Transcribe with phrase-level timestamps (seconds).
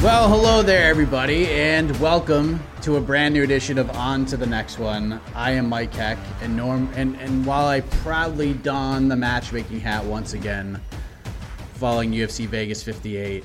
[0.00, 4.46] Well, hello there, everybody, and welcome to a brand new edition of On to the
[4.46, 5.20] Next One.
[5.34, 10.04] I am Mike Heck, and Norm, and, and while I proudly don the matchmaking hat
[10.04, 10.80] once again,
[11.74, 13.42] following UFC Vegas 58,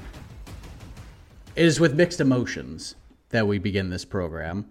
[1.56, 2.98] it is with mixed emotions
[3.30, 4.70] that we begin this program.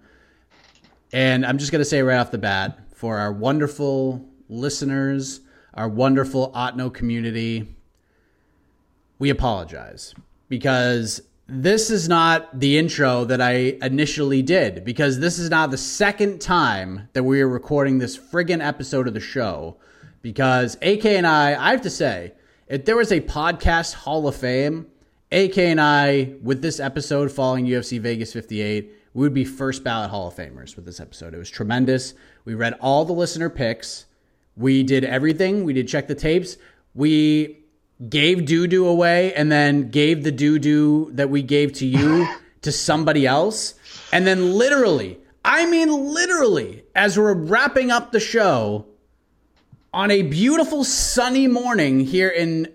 [1.12, 5.40] And I'm just going to say right off the bat, for our wonderful listeners,
[5.74, 7.74] our wonderful Otno community,
[9.18, 10.14] we apologize
[10.48, 15.76] because this is not the intro that I initially did because this is now the
[15.76, 19.76] second time that we are recording this friggin' episode of the show.
[20.22, 22.32] Because AK and I, I have to say,
[22.68, 24.86] if there was a podcast Hall of Fame,
[25.32, 30.10] AK and I, with this episode following UFC Vegas 58, we would be first ballot
[30.10, 31.34] Hall of Famers with this episode.
[31.34, 32.14] It was tremendous.
[32.44, 34.06] We read all the listener picks.
[34.56, 35.64] We did everything.
[35.64, 36.56] We did check the tapes.
[36.94, 37.61] We
[38.08, 42.26] gave doo doo away and then gave the doo doo that we gave to you
[42.62, 43.74] to somebody else.
[44.12, 48.86] And then literally, I mean literally, as we're wrapping up the show
[49.92, 52.72] on a beautiful sunny morning here in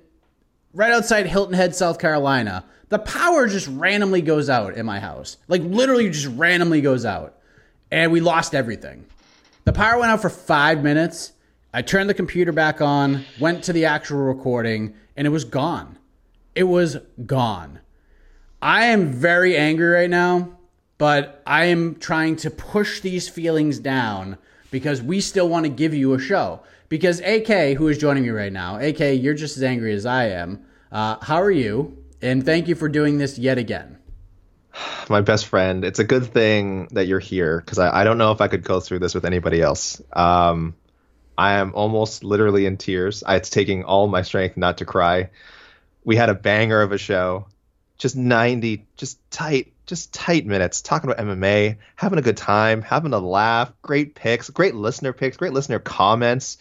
[0.74, 5.38] right outside Hilton Head, South Carolina, the power just randomly goes out in my house.
[5.48, 7.36] Like literally just randomly goes out.
[7.92, 9.06] And we lost everything.
[9.64, 11.34] The power went out for five minutes.
[11.74, 15.98] I turned the computer back on, went to the actual recording, and it was gone.
[16.56, 17.80] It was gone.
[18.62, 20.58] I am very angry right now,
[20.98, 24.38] but I am trying to push these feelings down
[24.72, 26.62] because we still want to give you a show.
[26.90, 30.30] Because AK, who is joining me right now, AK, you're just as angry as I
[30.30, 30.66] am.
[30.92, 31.98] Uh, how are you?
[32.22, 33.98] And thank you for doing this yet again.
[35.10, 35.84] My best friend.
[35.84, 38.64] It's a good thing that you're here because I, I don't know if I could
[38.64, 40.02] go through this with anybody else.
[40.14, 40.76] Um,
[41.38, 43.24] I am almost literally in tears.
[43.28, 45.30] It's taking all my strength not to cry.
[46.04, 47.48] We had a banger of a show,
[47.98, 53.14] just 90, just tight, just tight minutes, talking about MMA, having a good time, having
[53.14, 56.58] a laugh, great picks, great listener picks, great listener comments.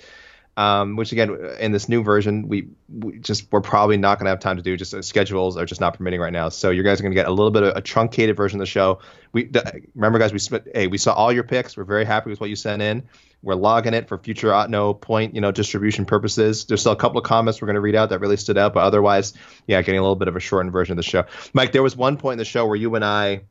[0.58, 4.30] Um, which again, in this new version, we, we just we're probably not going to
[4.30, 4.74] have time to do.
[4.74, 6.48] Just uh, schedules are just not permitting right now.
[6.48, 8.62] So you guys are going to get a little bit of a truncated version of
[8.62, 9.00] the show.
[9.32, 9.50] We
[9.94, 11.76] remember, guys, we hey, we saw all your picks.
[11.76, 13.06] We're very happy with what you sent in.
[13.42, 16.64] We're logging it for future Otno point, you know, distribution purposes.
[16.64, 18.72] There's still a couple of comments we're going to read out that really stood out,
[18.72, 19.34] but otherwise,
[19.66, 21.26] yeah, getting a little bit of a shortened version of the show.
[21.52, 23.42] Mike, there was one point in the show where you and I,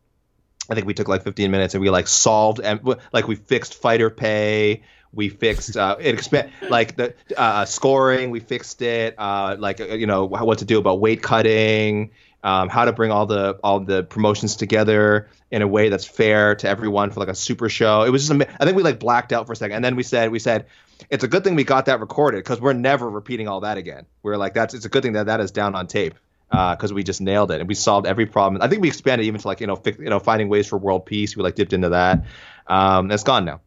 [0.70, 2.82] I think we took like 15 minutes and we like solved and
[3.14, 4.82] like we fixed fighter pay.
[5.16, 6.32] We fixed uh, it
[6.70, 8.32] like the uh, scoring.
[8.32, 9.16] We fixed it.
[9.18, 12.12] Uh, like uh, you know what to do about weight cutting.
[12.44, 16.54] Um, how to bring all the all the promotions together in a way that's fair
[16.56, 18.04] to everyone for like a super show.
[18.04, 20.04] It was just I think we like blacked out for a second, and then we
[20.04, 20.66] said we said
[21.10, 24.06] it's a good thing we got that recorded because we're never repeating all that again.
[24.22, 26.16] We are like that's it's a good thing that that is down on tape
[26.50, 28.62] because uh, we just nailed it and we solved every problem.
[28.62, 30.78] I think we expanded even to like you know fi- you know finding ways for
[30.78, 31.36] world peace.
[31.36, 32.26] We like dipped into that.
[32.68, 33.62] Um, it's gone now.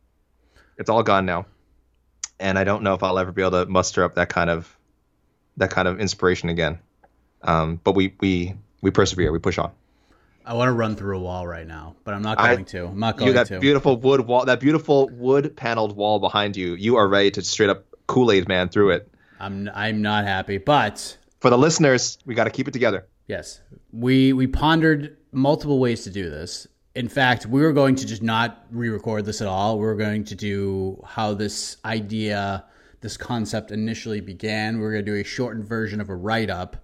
[0.79, 1.47] It's all gone now,
[2.39, 4.77] and I don't know if I'll ever be able to muster up that kind of
[5.57, 6.79] that kind of inspiration again.
[7.43, 9.33] Um, but we we we persevere.
[9.33, 9.73] We push on.
[10.45, 12.87] I want to run through a wall right now, but I'm not going I, to.
[12.87, 13.59] I'm not going you, that to.
[13.59, 16.75] beautiful wood wall, that beautiful wood paneled wall behind you.
[16.75, 19.13] You are ready to straight up Kool Aid man through it.
[19.39, 23.07] I'm I'm not happy, but for the listeners, we got to keep it together.
[23.27, 23.61] Yes,
[23.93, 26.67] we we pondered multiple ways to do this.
[26.99, 29.79] In fact, we were going to just not re-record this at all.
[29.79, 32.65] We were going to do how this idea,
[33.01, 34.79] this concept initially began.
[34.79, 36.77] We were going to do a shortened version of a write-up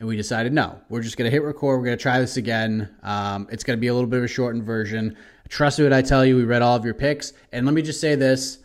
[0.00, 1.78] and we decided no, we're just gonna hit record.
[1.78, 2.88] We're gonna try this again.
[3.02, 5.16] Um, it's gonna be a little bit of a shortened version.
[5.48, 7.82] Trust me when I tell you, we read all of your picks, and let me
[7.82, 8.58] just say this: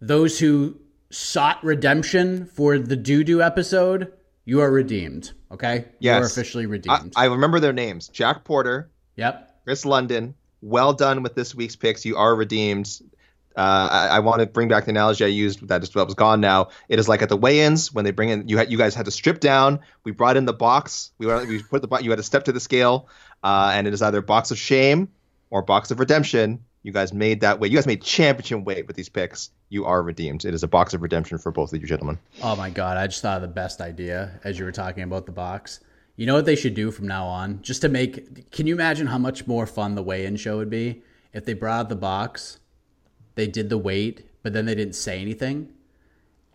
[0.00, 0.76] those who
[1.10, 4.12] sought redemption for the doo doo episode,
[4.44, 5.32] you are redeemed.
[5.52, 6.16] Okay, yes.
[6.16, 7.12] you are officially I, redeemed.
[7.14, 9.62] I remember their names: Jack Porter, yep.
[9.64, 10.34] Chris London.
[10.62, 12.04] Well done with this week's picks.
[12.04, 13.00] You are redeemed.
[13.56, 16.40] Uh, I, I want to bring back the analogy I used that just was gone
[16.40, 16.68] now.
[16.88, 18.62] It is like at the weigh-ins when they bring in you.
[18.62, 19.80] You guys had to strip down.
[20.04, 21.10] We brought in the box.
[21.18, 23.08] We we put the bo- you had to step to the scale,
[23.42, 25.08] uh, and it is either box of shame
[25.50, 26.64] or box of redemption.
[26.82, 27.72] You guys made that weight.
[27.72, 29.50] You guys made championship weight with these picks.
[29.68, 30.44] You are redeemed.
[30.44, 32.18] It is a box of redemption for both of you gentlemen.
[32.42, 35.26] Oh my god, I just thought of the best idea as you were talking about
[35.26, 35.80] the box.
[36.16, 37.62] You know what they should do from now on?
[37.62, 41.02] Just to make can you imagine how much more fun the weigh-in show would be
[41.32, 42.58] if they brought out the box,
[43.34, 45.72] they did the weight, but then they didn't say anything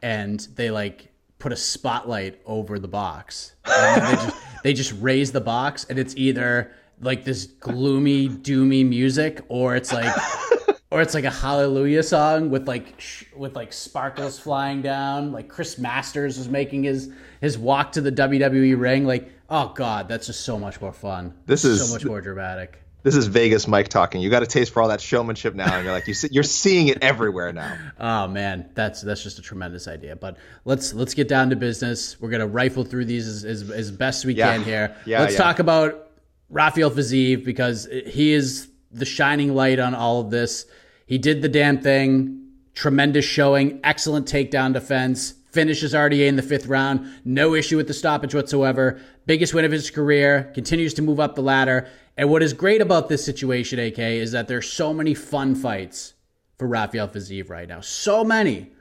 [0.01, 3.55] and they like put a spotlight over the box.
[3.65, 6.71] And they just they just raise the box and it's either
[7.01, 10.13] like this gloomy doomy music or it's like
[10.91, 15.49] or it's like a hallelujah song with like sh- with like sparkles flying down like
[15.49, 17.11] chris masters was making his
[17.41, 21.33] his walk to the wwe ring like oh god that's just so much more fun.
[21.45, 22.81] This is so much more dramatic.
[23.03, 24.19] This is Vegas Mike talking.
[24.19, 26.43] You got a taste for all that showmanship now, and you're like you see, you're
[26.43, 27.77] seeing it everywhere now.
[27.99, 30.15] oh man that's that's just a tremendous idea.
[30.15, 32.19] But let's let's get down to business.
[32.19, 34.53] We're gonna rifle through these as, as, as best we Yeah.
[34.53, 34.95] can here.
[35.05, 35.39] Yeah, let's yeah.
[35.39, 36.09] talk about
[36.49, 40.65] rafael Fiziev because he is the shining light on all of this.
[41.05, 42.41] He did the damn thing.
[42.73, 47.93] Tremendous showing, excellent takedown defense, finishes RDA in the fifth round, no issue with the
[47.93, 51.87] stoppage whatsoever, biggest win of his career, continues to move up the ladder.
[52.17, 56.13] And what is great about this situation, AK, is that there's so many fun fights
[56.59, 57.81] for Rafael Fiziev right now.
[57.81, 58.71] So many.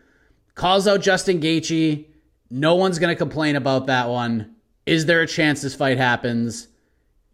[0.54, 2.06] Calls out Justin Gaethje.
[2.50, 4.56] No one's going to complain about that one.
[4.84, 6.68] Is there a chance this fight happens?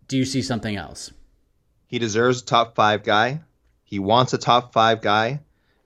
[0.06, 1.12] Do you see something else?
[1.86, 3.40] He deserves a top five guy.
[3.84, 5.40] He wants a top five guy.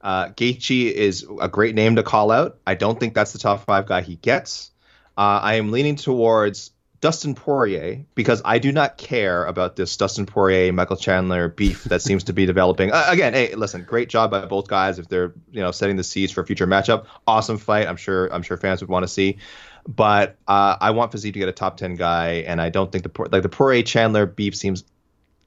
[0.05, 2.59] Uh, Gaethje is a great name to call out.
[2.67, 4.71] I don't think that's the top five guy he gets.
[5.17, 10.27] Uh, I am leaning towards Dustin Poirier because I do not care about this Dustin
[10.27, 12.93] Poirier Michael Chandler beef that seems to be developing.
[12.93, 16.05] Uh, again, hey, listen, great job by both guys if they're you know setting the
[16.05, 17.07] seeds for a future matchup.
[17.27, 17.87] Awesome fight.
[17.87, 19.39] I'm sure I'm sure fans would want to see.
[19.87, 23.05] But uh, I want Fiziev to get a top ten guy, and I don't think
[23.05, 24.85] the like the Poirier Chandler beef seems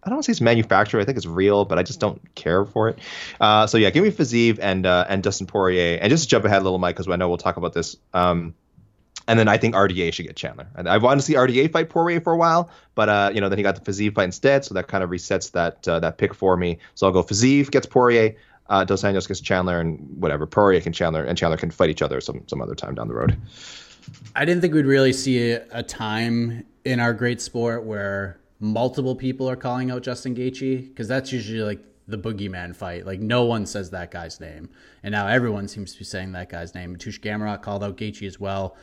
[0.07, 1.01] I don't say it's manufactured.
[1.01, 2.99] I think it's real, but I just don't care for it.
[3.41, 6.61] Uh, so yeah, give me Fiziev and uh, and Dustin Poirier, and just jump ahead
[6.61, 7.97] a little, Mike, because I know we'll talk about this.
[8.13, 8.55] Um,
[9.27, 10.67] and then I think RDA should get Chandler.
[10.75, 13.49] And I wanted to see RDA fight Poirier for a while, but uh, you know
[13.49, 16.17] then he got the Fiziev fight instead, so that kind of resets that uh, that
[16.17, 16.79] pick for me.
[16.95, 18.35] So I'll go Fiziev gets Poirier,
[18.69, 22.01] uh, Dos Anjos gets Chandler, and whatever Poirier can Chandler and Chandler can fight each
[22.01, 23.35] other some some other time down the road.
[24.37, 29.49] I didn't think we'd really see a time in our great sport where multiple people
[29.49, 33.05] are calling out Justin Gaethje because that's usually like the boogeyman fight.
[33.05, 34.69] Like no one says that guy's name,
[35.03, 36.95] and now everyone seems to be saying that guy's name.
[36.95, 38.77] Tush Gamrot called out Gaethje as well.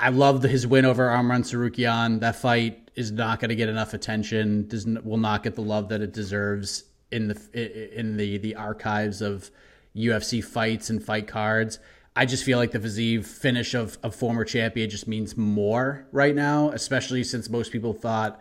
[0.00, 2.20] I love his win over Arman Tsarukyan.
[2.20, 4.68] That fight is not going to get enough attention.
[4.68, 9.22] Does will not get the love that it deserves in the in the the archives
[9.22, 9.50] of
[9.96, 11.78] UFC fights and fight cards.
[12.14, 16.34] I just feel like the Fiziev finish of a former champion just means more right
[16.34, 18.40] now, especially since most people thought,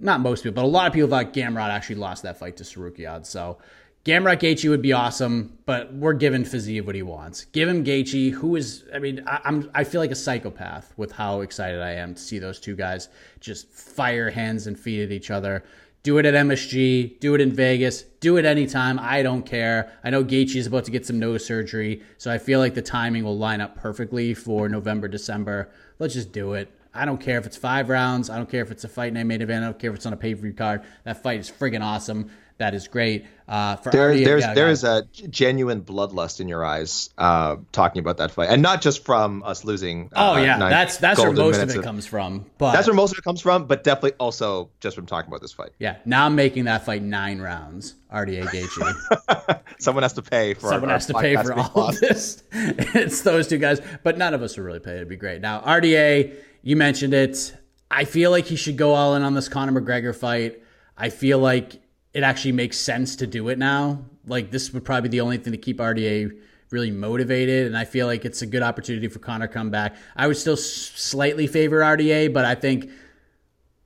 [0.00, 2.64] not most people, but a lot of people thought Gamrot actually lost that fight to
[2.64, 3.24] Tsarukyan.
[3.26, 3.58] So
[4.04, 7.44] Gamrot Gaethje would be awesome, but we're giving Fiziev what he wants.
[7.46, 11.12] Give him Gaethje, who is, I mean, I, I'm, I feel like a psychopath with
[11.12, 13.08] how excited I am to see those two guys
[13.40, 15.64] just fire hands and feet at each other.
[16.04, 18.98] Do it at MSG, do it in Vegas, do it anytime.
[18.98, 19.92] I don't care.
[20.02, 22.80] I know Gaethje is about to get some nose surgery, so I feel like the
[22.80, 25.70] timing will line up perfectly for November, December.
[25.98, 26.72] Let's just do it.
[26.94, 28.30] I don't care if it's five rounds.
[28.30, 29.64] I don't care if it's a fight night main event.
[29.64, 30.82] I don't care if it's on a pay per view card.
[31.04, 32.30] That fight is friggin' awesome.
[32.58, 33.24] That is great.
[33.46, 37.56] Uh, for There, RDA there's yeah, there is a genuine bloodlust in your eyes uh,
[37.70, 40.10] talking about that fight, and not just from us losing.
[40.14, 42.46] Oh uh, yeah, nine that's that's where most of it comes from.
[42.58, 45.40] But That's where most of it comes from, but definitely also just from talking about
[45.40, 45.70] this fight.
[45.78, 47.94] yeah, now I'm making that fight nine rounds.
[48.12, 49.60] RDA Gaethje.
[49.78, 50.68] Someone has to pay for.
[50.68, 52.42] Someone our has to pay for all of this.
[52.52, 54.96] it's those two guys, but none of us will really pay.
[54.96, 55.40] It'd be great.
[55.40, 57.54] Now RDA, you mentioned it.
[57.90, 60.62] I feel like he should go all in on this Conor McGregor fight.
[60.96, 61.80] I feel like
[62.12, 64.04] it actually makes sense to do it now.
[64.26, 66.38] Like this would probably be the only thing to keep RDA
[66.70, 69.96] really motivated, and I feel like it's a good opportunity for Conor to come back.
[70.16, 72.90] I would still slightly favor RDA, but I think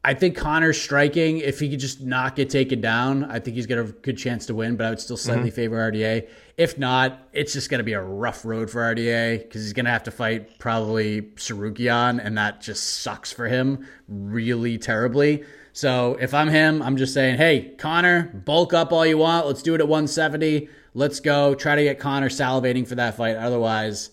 [0.05, 3.67] I think Conor's striking, if he could just not get taken down, I think he's
[3.67, 5.55] got a good chance to win, but I would still slightly Mm-hmm.
[5.55, 6.29] favor RDA.
[6.57, 9.85] If not, it's just going to be a rough road for RDA because he's going
[9.85, 15.45] to have to fight probably Tsarukyan, and that just sucks for him really terribly.
[15.73, 19.47] So if I'm him, I'm just saying, hey, Conor, bulk up all you want.
[19.47, 20.69] Let's do it at 170.
[20.95, 21.55] Let's go.
[21.55, 23.37] Try to get Conor salivating for that fight.
[23.37, 24.11] Otherwise,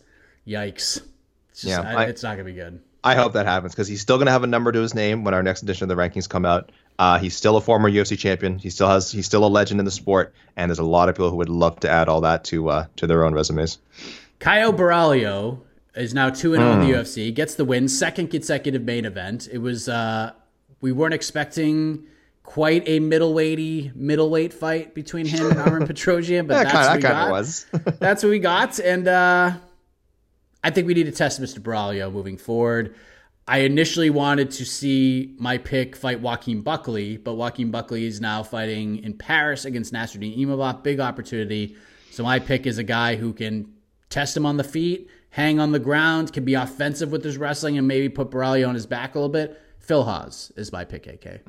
[0.48, 1.01] Yikes!
[1.50, 2.79] It's just, Yeah, I, I- it's not gonna be good.
[3.03, 5.24] I hope that happens because he's still going to have a number to his name
[5.24, 6.72] when our next edition of the rankings come out.
[6.98, 8.60] Uh, he's still a former UFC champion.
[8.60, 9.10] He still has.
[9.12, 11.48] He's still a legend in the sport, and there's a lot of people who would
[11.50, 13.77] love to add all that to uh, to their own resumes.
[14.39, 15.60] Caio Borralho
[15.96, 16.82] is now 2 and 0 Hmm.
[16.82, 19.48] in the UFC, gets the win, second consecutive main event.
[19.51, 20.32] It was, uh,
[20.82, 22.03] we weren't expecting
[22.44, 26.91] quite a middleweighty middleweight fight between him and Armin Petrosian, but Yeah, that's kind what
[26.91, 27.32] of we kind of got.
[27.32, 27.65] was.
[28.00, 28.79] That's what we got.
[28.79, 29.53] And uh,
[30.63, 31.60] I think we need to test Mr.
[31.60, 32.96] Borralho moving forward.
[33.48, 38.44] I initially wanted to see my pick fight Joaquin Buckley, but Joaquin Buckley is now
[38.44, 40.84] fighting in Paris against Nassourdine Imavov.
[40.84, 41.75] Big opportunity.
[42.12, 43.74] So my pick is a guy who can
[44.10, 47.78] test him on the feet, hang on the ground, can be offensive with his wrestling,
[47.78, 49.60] and maybe put Borralho on his back a little bit.
[49.80, 51.42] Phil Hawes is my pick, AK.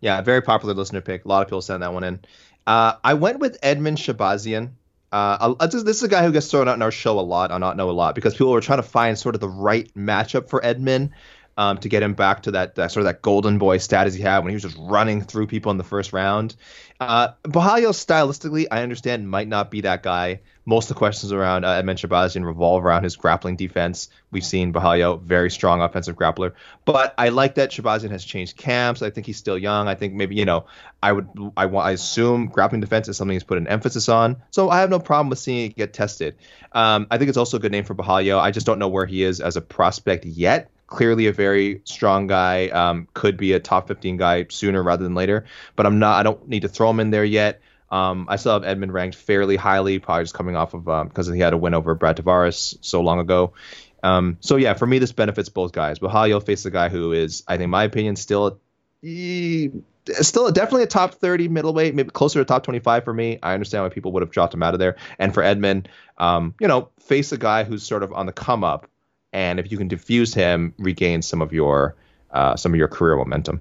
[0.00, 1.24] Yeah, very popular listener pick.
[1.24, 2.20] A lot of people send that one in.
[2.66, 4.72] Uh, I went with Edmen Shahbazyan.
[5.10, 7.60] Uh, this is a guy who gets thrown out in our show a lot on
[7.60, 10.48] Not Know a Lot because people were trying to find sort of the right matchup
[10.48, 11.10] for Edmen
[11.58, 14.22] um, to get him back to that, that sort of that golden boy status he
[14.22, 16.54] had when he was just running through people in the first round.
[17.00, 20.40] Uh, Borralho stylistically, I understand, might not be that guy.
[20.66, 24.08] Most of the questions around uh, Edmen Shahbazyan revolve around his grappling defense.
[24.30, 26.52] We've seen Borralho, very strong offensive grappler.
[26.84, 29.02] But I like that Shahbazyan has changed camps.
[29.02, 29.88] I think he's still young.
[29.88, 30.66] I think maybe, you know,
[31.02, 34.36] I would, I, wa- I assume grappling defense is something he's put an emphasis on.
[34.52, 36.36] So I have no problem with seeing it get tested.
[36.70, 38.38] Um, I think it's also a good name for Borralho.
[38.38, 42.26] I just don't know where he is as a prospect yet clearly a very strong
[42.26, 42.68] guy.
[42.68, 45.44] Um, could be a top 15 guy sooner rather than later.
[45.76, 46.18] But I'm not.
[46.18, 47.60] I don't need to throw him in there yet.
[47.90, 51.40] Um, I still have Edmen ranked fairly highly, probably just coming off of because he
[51.40, 53.54] had a win over Brad Tavares so long ago.
[54.02, 55.98] Um, so yeah, for me, this benefits both guys.
[55.98, 58.60] Borralho faced a guy who is, I think, my opinion, still
[59.02, 63.38] still definitely a top 30 middleweight, maybe closer to top 25 for me.
[63.42, 64.96] I understand why people would have dropped him out of there.
[65.18, 68.64] And for Edmen, um, you know, face a guy who's sort of on the come
[68.64, 68.88] up,
[69.32, 71.94] and if you can defuse him, regain some of your
[72.30, 73.60] uh, some of your career momentum.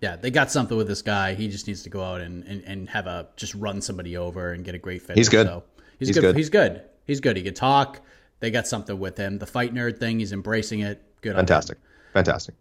[0.00, 1.34] Yeah, they got something with this guy.
[1.34, 4.52] He just needs to go out and, and, and have a just run somebody over
[4.52, 5.16] and get a great finish.
[5.16, 5.46] He's good.
[5.46, 5.64] So
[5.98, 6.22] he's, He's good.
[6.22, 6.36] good.
[6.36, 6.82] He's good.
[7.06, 7.36] He's good.
[7.36, 8.00] He can talk.
[8.40, 9.38] They got something with him.
[9.38, 11.02] The fight nerd thing, he's embracing it.
[11.22, 11.36] Good.
[11.36, 11.78] Fantastic,
[12.12, 12.54] fantastic.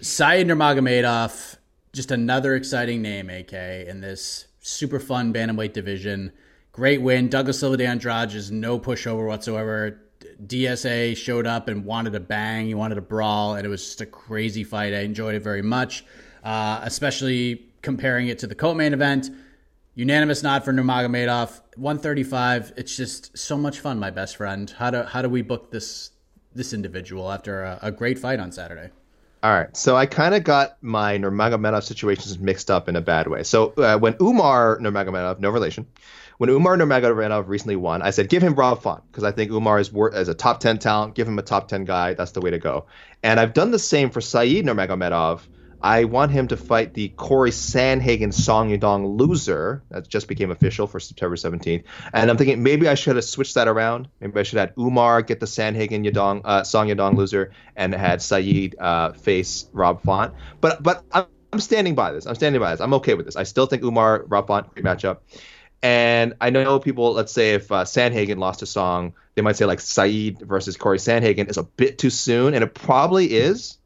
[0.00, 1.56] Said Nurmagomedov,
[1.92, 6.32] just another exciting name, AK, in this super fun bantamweight division.
[6.72, 7.28] Great win.
[7.28, 10.00] Douglas Silva de Andrade is no pushover whatsoever.
[10.44, 12.66] DSA showed up and wanted a bang.
[12.66, 14.94] He wanted a brawl, and it was just a crazy fight.
[14.94, 16.04] I enjoyed it very much,
[16.44, 19.30] uh, especially comparing it to the co-main event.
[19.94, 21.60] Unanimous nod for Nurmagomedov.
[21.76, 22.72] 135.
[22.76, 24.68] It's just so much fun, my best friend.
[24.70, 26.10] How do how do we book this
[26.54, 28.90] this individual after a, a great fight on Saturday?
[29.42, 33.28] All right, so I kind of got my Nurmagomedov situations mixed up in a bad
[33.28, 33.42] way.
[33.42, 35.86] So uh, when Umar Nurmagomedov, no relation,
[36.38, 39.78] when Umar Nurmagomedov recently won, I said give him Rob Font because I think Umar
[39.80, 41.14] is as a top ten talent.
[41.14, 42.14] Give him a top ten guy.
[42.14, 42.86] That's the way to go.
[43.22, 45.40] And I've done the same for Said Nurmagomedov.
[45.80, 50.86] I want him to fight the Cory Sandhagen Song Yadong loser that just became official
[50.86, 51.84] for September 17th.
[52.12, 54.08] And I'm thinking maybe I should have switched that around.
[54.20, 57.94] Maybe I should have had Umar get the Sandhagen Yadong uh, Song Yadong loser and
[57.94, 60.34] had Said uh, face Rob Font.
[60.60, 62.26] But but I'm, I'm standing by this.
[62.26, 62.80] I'm standing by this.
[62.80, 63.36] I'm okay with this.
[63.36, 65.18] I still think Umar Rob Font great matchup.
[65.82, 69.66] And I know people, let's say if uh, Sandhagen lost a song, they might say
[69.66, 73.78] like Said versus Cory Sandhagen is a bit too soon, and it probably is.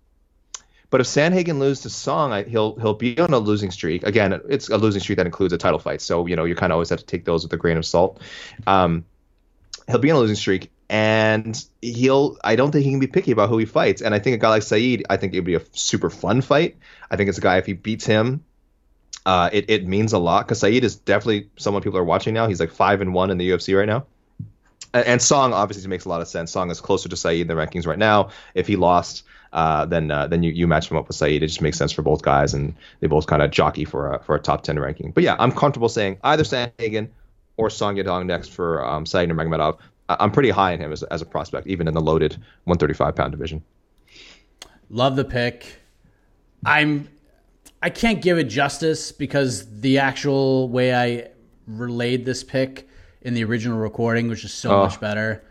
[0.90, 4.04] But if Sandhagen loses a song, I, he'll he'll be on a losing streak.
[4.04, 6.72] Again, it's a losing streak that includes a title fight, so you know you kind
[6.72, 8.20] of always have to take those with a grain of salt.
[8.66, 9.04] Um,
[9.86, 12.38] he'll be on a losing streak, and he'll.
[12.42, 14.02] I don't think he can be picky about who he fights.
[14.02, 16.76] And I think a guy like Said, I think it'd be a super fun fight.
[17.10, 18.44] I think it's a guy if he beats him,
[19.30, 22.48] uh, it it means a lot because Said is definitely someone people are watching now.
[22.48, 24.04] He's like five and one in the UFC right now.
[24.92, 26.50] And, and Song obviously makes a lot of sense.
[26.50, 28.30] Song is closer to Said in the rankings right now.
[28.54, 29.22] If he lost,
[29.52, 31.30] uh, then uh, then you, you match him up with Said.
[31.30, 34.18] It just makes sense for both guys, and they both kind of jockey for a,
[34.24, 35.12] for a top ten ranking.
[35.12, 37.10] But yeah, I'm comfortable saying either Sandhagen
[37.56, 39.78] or Song Yadong next for um, Said Nurmagomedov.
[40.08, 42.32] I'm pretty high in him as, as a prospect, even in the loaded
[42.64, 43.62] 135 pound division.
[44.88, 45.76] Love the pick.
[46.66, 47.08] I'm
[47.82, 51.28] I can't give it justice because the actual way I
[51.66, 52.88] relayed this pick
[53.22, 54.82] in the original recording was just so Oh.
[54.84, 55.42] much better.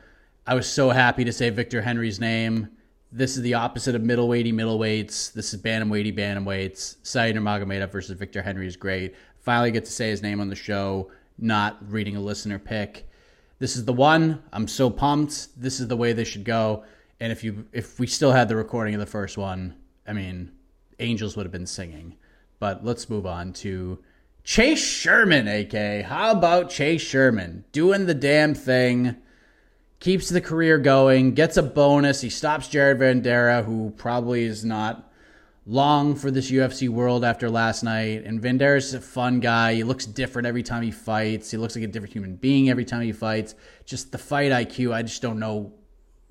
[0.45, 2.69] I was so happy to say Victor Henry's name.
[3.11, 5.33] This is the opposite of middleweighty middleweights.
[5.33, 6.97] This is bantamweighty bantamweights.
[7.01, 9.15] Said Nurmagomedov versus Victor Henry is great.
[9.41, 11.09] Finally get to say his name on the show,
[11.39, 13.09] not reading a listener pick.
[13.57, 14.43] This is the one.
[14.53, 15.49] I'm so pumped.
[15.59, 16.83] This is the way this should go.
[17.19, 19.73] And if you if we still had the recording of the first one,
[20.07, 20.51] I mean,
[20.99, 22.15] angels would have been singing.
[22.59, 23.99] But let's move on to
[24.43, 26.05] Chase Sherman, AK.
[26.05, 29.15] How about Chase Sherman doing the damn thing?
[29.99, 32.21] keeps the career going, gets a bonus.
[32.21, 35.11] He stops Jared Vanderaa, who probably is not
[35.65, 38.23] long for this UFC world after last night.
[38.25, 39.75] And Vanderaa a fun guy.
[39.75, 41.51] He looks different every time he fights.
[41.51, 43.55] He looks like a different human being every time he fights.
[43.85, 45.73] Just the fight IQ, I just don't know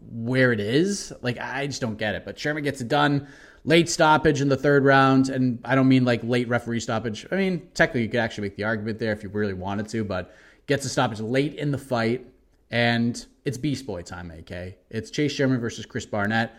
[0.01, 1.13] where it is.
[1.21, 2.25] Like I just don't get it.
[2.25, 3.29] But Sherman gets it done.
[3.69, 7.27] Late stoppage in the third round, and I don't mean like late referee stoppage.
[7.31, 10.05] I mean technically you could actually make the argument there if you really wanted to,
[10.05, 10.35] but
[10.67, 12.25] gets a stoppage late in the fight,
[12.71, 14.79] and it's Beast Boy time, AK.
[14.89, 16.55] It's Chase Sherman versus Chris Barnett.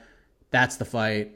[0.51, 1.35] That's the fight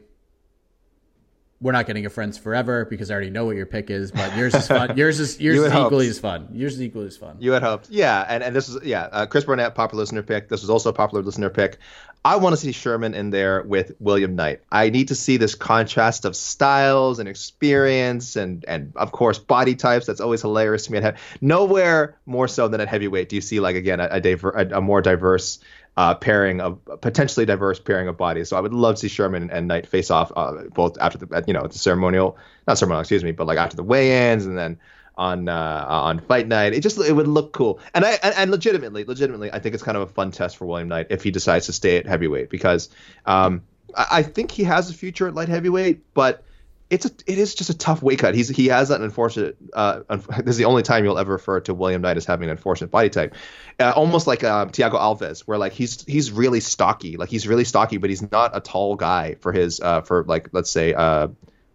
[1.63, 4.35] we're not getting a friends forever because I already know what your pick is, but
[4.35, 4.97] yours is fun.
[4.97, 6.49] yours is yours is equally as fun.
[6.51, 7.37] Yours is equally as fun.
[7.39, 10.49] You had hoped, yeah, and and this is yeah, uh, Chris Barnett, popular listener pick.
[10.49, 11.77] This was also a popular listener pick.
[12.25, 14.61] I want to see Sherman in there with William Knight.
[14.71, 19.75] I need to see this contrast of styles and experience, and and of course body
[19.75, 20.05] types.
[20.05, 21.11] That's always hilarious to me.
[21.39, 24.77] Nowhere more so than at heavyweight do you see like again a, a, diver, a,
[24.77, 25.59] a more diverse
[25.95, 28.49] uh, pairing of potentially diverse pairing of bodies.
[28.49, 31.43] So I would love to see Sherman and Knight face off uh, both after the
[31.47, 34.79] you know the ceremonial, not ceremonial, excuse me, but like after the weigh-ins and then
[35.15, 36.73] on uh, on fight night.
[36.73, 37.79] It just it would look cool.
[37.93, 40.87] And I and, legitimately, legitimately, I think it's kind of a fun test for William
[40.87, 42.89] Knight if he decides to stay at heavyweight because
[43.25, 43.61] um,
[43.95, 46.43] I, I think he has a future at light heavyweight, but
[46.89, 48.35] it's a, it is just a tough weight cut.
[48.35, 49.57] He's he has that unfortunate.
[49.73, 52.51] Uh, this is the only time you'll ever refer to William Knight as having an
[52.51, 53.35] unfortunate body type,
[53.79, 57.63] uh, almost like uh, Thiago Alves, where like he's he's really stocky, like he's really
[57.63, 61.29] stocky, but he's not a tall guy for his uh for like let's say uh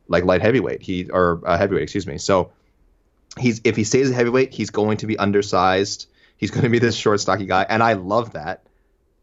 [0.08, 2.18] like light heavyweight he or uh, heavyweight excuse me.
[2.18, 2.52] So
[3.38, 6.06] he's if he stays a heavyweight, he's going to be undersized.
[6.36, 8.67] He's going to be this short, stocky guy, and I love that.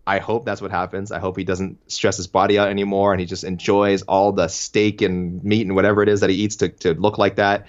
[0.07, 1.11] I hope that's what happens.
[1.11, 4.47] I hope he doesn't stress his body out anymore and he just enjoys all the
[4.47, 7.67] steak and meat and whatever it is that he eats to, to look like that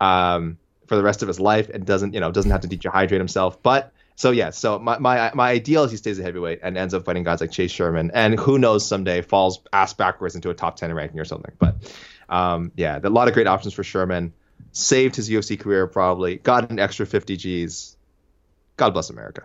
[0.00, 3.18] um, for the rest of his life and doesn't, you know, doesn't have to dehydrate
[3.18, 3.62] himself.
[3.62, 6.94] But so yeah, so my, my my ideal is he stays a heavyweight and ends
[6.94, 10.54] up fighting guys like Chase Sherman and who knows someday falls ass backwards into a
[10.54, 11.52] top 10 ranking or something.
[11.58, 11.76] But
[12.28, 14.32] um, yeah, a lot of great options for Sherman.
[14.72, 17.96] Saved his UFC career probably, got an extra 50 G's.
[18.76, 19.44] God bless America.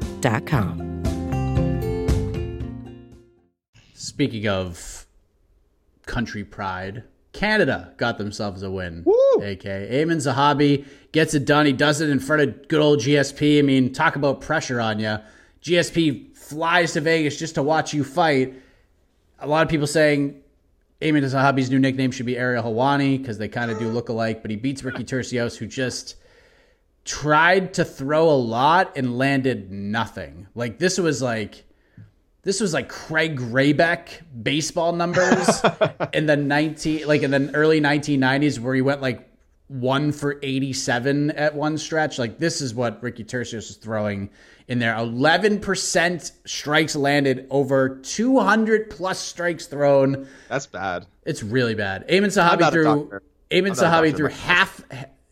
[0.21, 1.01] 29.com.
[3.93, 5.05] Speaking of
[6.05, 7.03] country pride,
[7.33, 9.03] Canada got themselves a win.
[9.05, 9.41] Woo!
[9.41, 11.65] AK Aiemann Zahabi gets it done.
[11.65, 13.59] He does it in front of good old GSP.
[13.59, 15.17] I mean, talk about pressure on you.
[15.63, 18.53] GSP flies to Vegas just to watch you fight.
[19.39, 20.41] A lot of people saying
[21.01, 24.41] Aiemann Zahabi's new nickname should be Ariel Helwani because they kind of do look alike.
[24.41, 26.15] But he beats Ricky Turcios, who just
[27.05, 30.47] tried to throw a lot and landed nothing.
[30.55, 31.65] Like this was like
[32.43, 35.61] this was like Craig Grebeck baseball numbers
[36.13, 39.27] in the 19 like in the early 1990s where he went like
[39.67, 42.19] one for 87 at one stretch.
[42.19, 44.29] Like this is what Ricky Turcios is throwing
[44.67, 44.93] in there.
[44.93, 50.27] 11% strikes landed, over 200 plus strikes thrown.
[50.49, 51.05] That's bad.
[51.25, 52.07] It's really bad.
[52.09, 54.81] Aiemann Zahabi threw Aiemann Zahabi threw half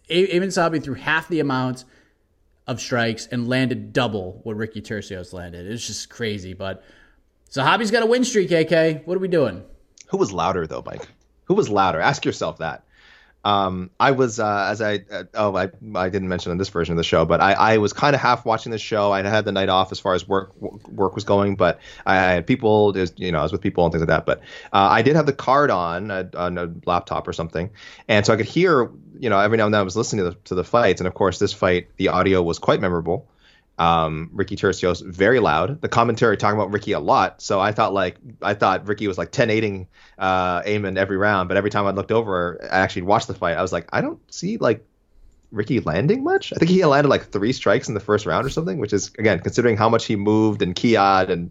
[0.10, 1.86] Aiemann Zahabi threw half the amount
[2.68, 5.66] of strikes and landed double what Ricky Turcios landed.
[5.66, 6.84] It's just crazy, but
[7.50, 9.08] Zahabi's got a win streak, AK.
[9.08, 9.64] What are we doing?
[10.10, 11.08] Who was louder though, Mike?
[11.46, 12.00] Who was louder?
[12.00, 12.84] Ask yourself that.
[13.46, 16.94] Um, I was uh, as I uh, oh I I didn't mention in this version
[16.94, 19.14] of the show, but I, I was kind of half watching the show.
[19.14, 22.48] I had the night off as far as work work was going, but I, had
[22.48, 24.26] people, you know, I was with people and things like that.
[24.26, 24.40] But
[24.74, 27.70] uh, I did have the card on a, on a laptop or something,
[28.10, 30.32] and so I could hear, you know, every now and then I was listening to
[30.32, 33.30] the to the fights, and of course this fight, the audio was quite memorable
[33.80, 35.82] um, Ricky Turcios very loud.
[35.82, 37.42] The commentary talking about Ricky a lot.
[37.42, 39.88] So I thought like I thought Ricky was like 10 8
[40.18, 43.58] uh Aiemann every round, but every time I looked over, I actually watched the fight.
[43.58, 44.86] I was like, I don't see like
[45.52, 46.52] Ricky landing much.
[46.52, 49.12] I think he landed like three strikes in the first round or something, which is
[49.18, 50.98] again considering how much he moved and keyed
[51.30, 51.50] and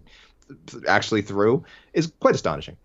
[0.87, 1.65] actually threw
[1.95, 2.77] is quite astonishing.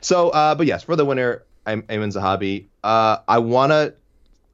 [0.00, 2.66] So, uh, but yes, for the winner, I'm Aiemann Zahabi.
[2.82, 3.94] Uh, I want to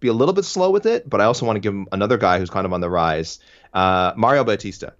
[0.00, 2.18] be a little bit slow with it, but I also want to give him another
[2.18, 3.38] guy who's kind of on the rise.
[3.74, 4.94] Uh, Mario Bautista.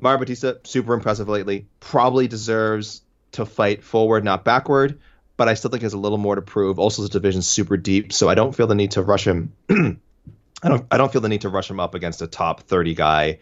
[0.00, 1.66] Mario Bautista, super impressive lately.
[1.80, 5.00] Probably deserves to fight forward, not backward,
[5.36, 6.78] but I still think he has a little more to prove.
[6.78, 9.52] Also, the division's super deep, so I don't feel the need to rush him.
[9.70, 10.86] I don't.
[10.90, 13.38] I don't feel the need to rush him up against a top 30 guy.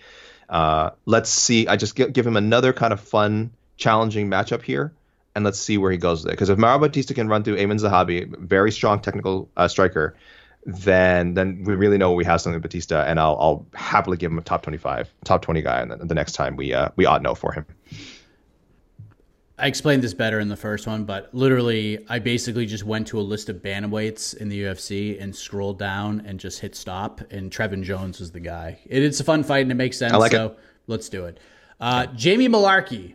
[0.48, 1.66] Uh, let's see.
[1.66, 4.92] I just give, give him another kind of fun, challenging matchup here,
[5.34, 6.32] and let's see where he goes there.
[6.32, 10.16] Because if Mario Bautista can run through Aiemann Zahabi, very strong technical uh, striker,
[10.66, 14.32] then then we really know we have something with Bautista, and I'll I'll happily give
[14.32, 17.06] him a top 25, top 20 guy, and the, the next time we uh, we
[17.06, 17.64] ought know for him.
[19.58, 23.18] I explained this better in the first one, but literally, I basically just went to
[23.18, 27.50] a list of bantamweights in the UFC and scrolled down and just hit stop, and
[27.50, 28.78] Trevin Jones was the guy.
[28.84, 30.12] It, it's a fun fight and it makes sense.
[30.12, 30.58] I like so it.
[30.88, 31.40] let's do it.
[31.80, 33.14] Uh, Jamie Mullarkey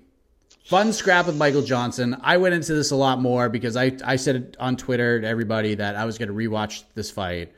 [0.66, 2.18] fun scrap with Michael Johnson.
[2.22, 5.76] I went into this a lot more because I, I said on Twitter to everybody
[5.76, 7.54] that I was going to rewatch this fight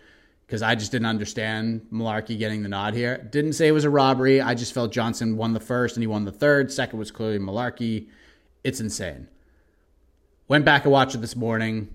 [0.45, 3.17] because I just didn't understand Mullarkey getting the nod here.
[3.31, 4.41] Didn't say it was a robbery.
[4.41, 6.71] I just felt Johnson won the first and he won the third.
[6.71, 8.07] Second was clearly Mullarkey.
[8.63, 9.27] It's insane.
[10.47, 11.93] Went back and watched it this morning.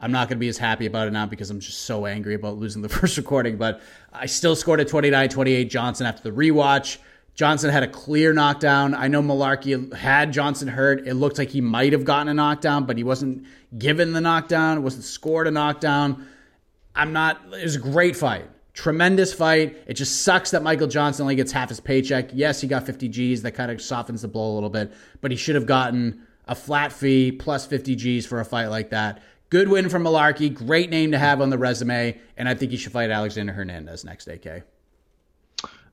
[0.00, 2.34] I'm not going to be as happy about it now because I'm just so angry
[2.34, 3.80] about losing the first recording, but
[4.12, 6.98] I still scored a 29 28 Johnson after the rewatch.
[7.38, 8.94] Johnson had a clear knockdown.
[8.94, 11.06] I know Mullarkey had Johnson hurt.
[11.06, 13.46] It looked like he might have gotten a knockdown, but he wasn't
[13.78, 16.26] given the knockdown, wasn't scored a knockdown.
[16.96, 18.46] I'm not, it was a great fight.
[18.74, 19.80] Tremendous fight.
[19.86, 22.30] It just sucks that Michael Johnson only gets half his paycheck.
[22.32, 23.42] Yes, he got 50 G's.
[23.42, 26.56] That kind of softens the blow a little bit, but he should have gotten a
[26.56, 29.22] flat fee plus 50 G's for a fight like that.
[29.48, 30.52] Good win from Mullarkey.
[30.52, 32.18] Great name to have on the resume.
[32.36, 34.64] And I think he should fight Alexander Hernandez next, AK.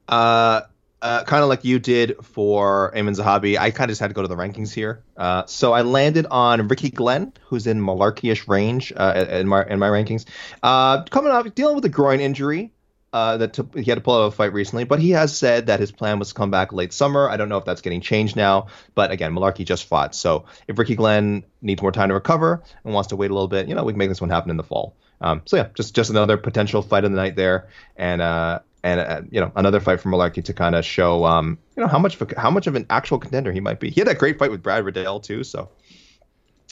[0.08, 0.62] Uh,
[1.01, 4.13] uh, kind of like you did for Aiemann Zahabi, I kind of just had to
[4.13, 5.03] go to the rankings here.
[5.15, 9.79] Uh, so I landed on Ricky Glenn, who's in Mullarkey-ish range uh, in my in
[9.79, 10.25] my rankings.
[10.63, 12.71] Uh, coming off dealing with a groin injury
[13.13, 15.67] uh, that he had to pull out of a fight recently, but he has said
[15.67, 17.29] that his plan was to come back late summer.
[17.29, 20.15] I don't know if that's getting changed now, but again, Mullarkey just fought.
[20.15, 23.47] So if Ricky Glenn needs more time to recover and wants to wait a little
[23.47, 24.95] bit, you know, we can make this one happen in the fall.
[25.21, 29.00] Um, so yeah, just just another potential fight of the night there, and uh, and
[29.00, 31.98] uh, you know another fight for Mullarkey to kind of show um, you know how
[31.98, 33.89] much of a, how much of an actual contender he might be.
[33.89, 35.43] He had that great fight with Brad Riddell too.
[35.43, 35.69] So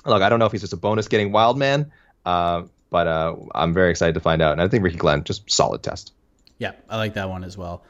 [0.05, 1.91] look, I don't know if he's just a bonus getting wild man,
[2.25, 4.53] uh, but uh, I'm very excited to find out.
[4.53, 6.13] And I think Ricky Glenn just solid test.
[6.59, 7.83] Yeah, I like that one as well.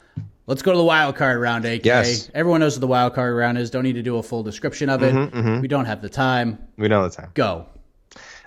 [0.48, 1.86] Let's go to the wild card round, AK.
[1.86, 2.30] Yes.
[2.34, 3.70] Everyone knows what the wild card round is.
[3.70, 5.14] Don't need to do a full description of it.
[5.14, 5.62] Mm-hmm, mm-hmm.
[5.62, 6.60] We don't have the time.
[6.78, 7.32] We don't have the time.
[7.34, 7.66] Go.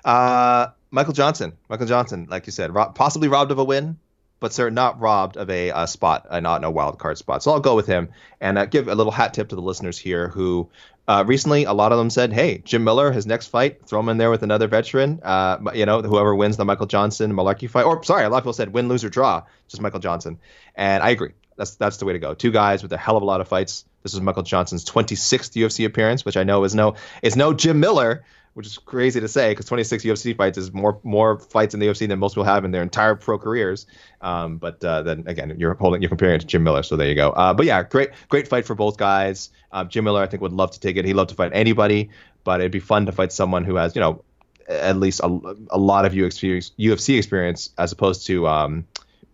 [0.05, 1.53] Uh, Michael Johnson.
[1.69, 3.99] Michael Johnson, like you said, ro- possibly robbed of a win
[4.41, 7.43] but sir, not robbed of a, a spot, uh, not in a wild card spot.
[7.43, 9.99] So I'll go with him and uh, give a little hat tip to the listeners
[9.99, 10.69] here who
[11.09, 14.09] uh, recently a lot of them said, "Hey, Jim Miller, his next fight, throw him
[14.09, 15.21] in there with another veteran.
[15.23, 18.43] Uh, you know, whoever wins the Michael Johnson Mullarkey fight, or sorry, a lot of
[18.43, 20.39] people said win, lose or draw, just Michael Johnson,
[20.75, 21.33] and I agree.
[21.57, 22.35] That's that's the way to go.
[22.35, 23.85] Two guys with a hell of a lot of fights.
[24.03, 27.81] This is Michael Johnson's 26th UFC appearance, which I know is no is no Jim
[27.81, 28.25] Miller,
[28.57, 31.87] which is crazy to say because 26 UFC fights is more more fights in the
[31.87, 33.85] UFC than most people have in their entire pro careers.
[34.23, 37.07] Um, but uh, then again, you're holding you're comparing it to Jim Miller, so there
[37.07, 37.33] you go.
[37.33, 39.51] Uh, but yeah, great great fight for both guys.
[39.71, 41.05] Uh, Jim Miller, I think, would love to take it.
[41.05, 42.09] He'd love to fight anybody,
[42.45, 44.25] but it'd be fun to fight someone who has you know
[44.67, 45.27] at least a,
[45.71, 48.87] a lot of UFC experience as opposed to um,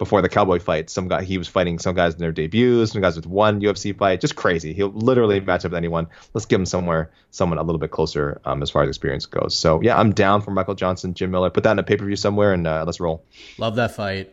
[0.02, 0.90] before the Cowboy fight.
[0.90, 3.96] Some guy he was fighting some guys in their debuts, some guys with one UFC
[3.96, 4.72] fight, just crazy.
[4.72, 6.08] He'll literally match up with anyone.
[6.34, 9.56] Let's give him somewhere someone a little bit closer um, as far as experience goes.
[9.56, 11.50] So yeah, I'm down for Michael Johnson, Jim Miller.
[11.50, 13.24] Put that in a pay per view somewhere and uh, let's roll.
[13.58, 14.32] Love that fight.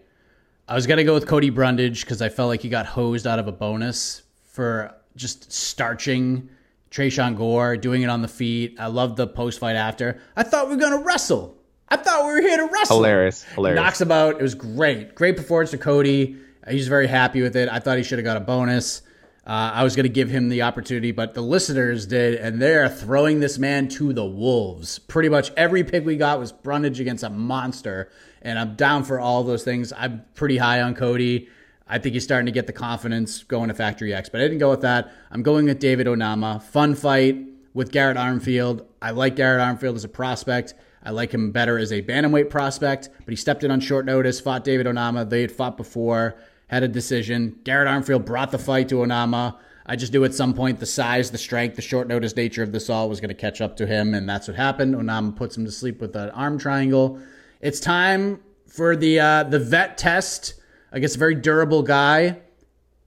[0.68, 3.38] I was gonna go with Cody Brundage because I felt like he got hosed out
[3.38, 6.50] of a bonus for just starching
[6.90, 8.76] Tresean Gore, doing it on the feet.
[8.80, 10.20] I loved the post fight after.
[10.36, 11.59] I thought we were gonna wrestle.
[11.92, 12.98] I thought we were here to wrestle.
[12.98, 13.82] Hilarious, hilarious.
[13.82, 14.36] Knocks him out.
[14.36, 15.16] It was great.
[15.16, 16.38] Great performance to Cody.
[16.70, 17.70] He's very happy with it.
[17.70, 19.02] I thought he should have got a bonus.
[19.48, 22.88] Uh, I was going to give him the opportunity, but the listeners did, and they're
[22.88, 25.00] throwing this man to the wolves.
[25.00, 28.12] Pretty much every pick we got was Brundage against a monster,
[28.44, 29.92] and I'm down for all those things.
[29.98, 31.50] I'm pretty high on Cody.
[31.88, 34.60] I think he's starting to get the confidence going to Factory X, but I didn't
[34.60, 35.12] go with that.
[35.32, 36.62] I'm going with David Onama.
[36.62, 37.40] Fun fight
[37.74, 38.86] with Garrett Armfield.
[39.02, 40.76] I like Garrett Armfield as a prospect.
[41.10, 44.40] I like him better as a bantamweight prospect, but he stepped in on short notice,
[44.40, 45.28] fought David Onama.
[45.28, 46.36] They had fought before,
[46.68, 47.58] had a decision.
[47.64, 49.58] Garrett Armfield brought the fight to Onama.
[49.88, 52.72] I just knew at some point the size, the strength, the short notice nature of
[52.72, 54.94] this all was going to catch up to him, and that's what happened.
[54.94, 57.20] Onama puts him to sleep with an arm triangle.
[57.60, 62.38] It's time for the uh, the vet test against a very durable guy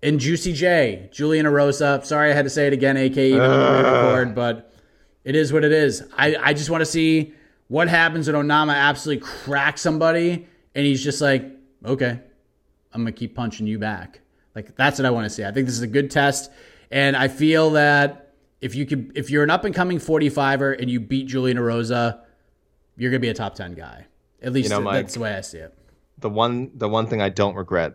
[0.02, 2.04] in Juicy J, Julian Erosa.
[2.04, 4.74] Sorry I had to say it again, AK, even though record, but
[5.22, 6.02] it is what it is.
[6.18, 7.34] I, I just want to see
[7.72, 11.42] what happens when Onama absolutely cracks somebody and he's just like,
[11.82, 12.20] okay,
[12.92, 14.20] I'm going to keep punching you back.
[14.54, 15.42] Like, that's what I want to see.
[15.42, 16.50] I think this is a good test.
[16.90, 20.90] And I feel that if you could, if you're an up and coming 45er and
[20.90, 22.20] you beat Julian Erosa,
[22.98, 24.04] you're going to be a top 10 guy.
[24.42, 25.74] At least You know, Mike, that's the way I see it.
[26.18, 27.94] the one the one thing I don't regret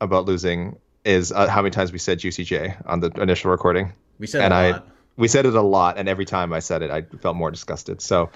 [0.00, 3.92] about losing is uh, how many times we said Juicy J on the initial recording.
[4.18, 4.88] We said and a I lot.
[5.16, 8.00] We said it a lot, and every time I said it, I felt more disgusted.
[8.00, 8.30] So,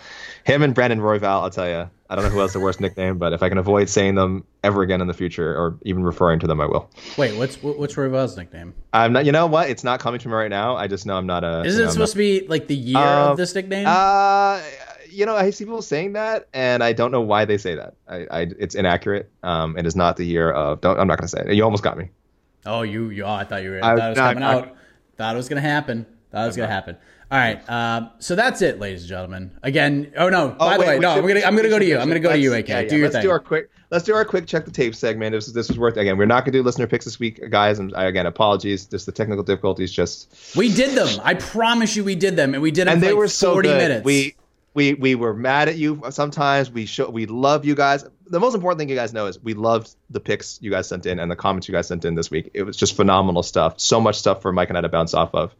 [0.45, 3.17] him and Brandon Royval, I'll tell you, I don't know who has the worst nickname,
[3.19, 6.39] but if I can avoid saying them ever again in the future, or even referring
[6.41, 6.91] to them, I will.
[7.17, 8.75] Wait, what's what's Royval's nickname?
[8.93, 9.25] I'm not.
[9.25, 9.71] You know what?
[9.71, 10.77] It's not coming to me right now.
[10.77, 11.62] I just know I'm not a.
[11.65, 13.85] Isn't you it know, I'm supposed to be like the year Uh, of this nickname?
[13.85, 14.62] not- Uh,
[15.11, 17.95] you know, I see people saying that, and I don't know why they say that.
[18.07, 19.31] I, I it's inaccurate.
[19.43, 20.83] Um, it is not the year of.
[20.83, 21.01] Don't.
[21.01, 21.55] I'm not going to say it.
[21.55, 22.11] You almost got me.
[22.67, 23.25] oh, you, you.
[23.25, 23.81] Oh, I thought you were.
[23.83, 24.77] I- I thought it was no, coming I- out.
[25.17, 26.05] Thought it was gonna happen.
[26.33, 26.97] It was gonna happen.
[27.31, 27.69] All right.
[27.69, 29.51] Um, so that's it, ladies and gentlemen.
[29.62, 30.12] Again.
[30.17, 30.51] Oh no.
[30.51, 31.15] by the wait, way, no.
[31.15, 31.41] should- I'm gonna.
[31.41, 31.99] I'm gonna go to you.
[31.99, 32.69] I'm gonna go to you, AK.
[32.69, 33.23] yeah, yeah, do your let's thing.
[33.23, 33.71] do our quick.
[33.91, 35.33] Let's do our quick check the tape segment.
[35.33, 36.17] This this was worth again.
[36.19, 37.79] We're not gonna do listener picks this week, guys.
[37.79, 38.87] And I, again, apologies.
[38.87, 39.91] Just the technical difficulties.
[39.93, 41.21] Just we did them.
[41.25, 43.55] I promise you, we did them, and we did them and they like were so
[43.55, 43.79] 40 good.
[43.79, 44.05] minutes.
[44.05, 44.37] We
[44.75, 46.71] we we were mad at you sometimes.
[46.71, 48.05] We show we love you guys.
[48.29, 51.07] The most important thing you guys know is we loved the picks you guys sent
[51.07, 52.51] in and the comments you guys sent in this week.
[52.55, 53.81] It was just phenomenal stuff.
[53.81, 55.55] So much stuff for Mike and I to bounce off of.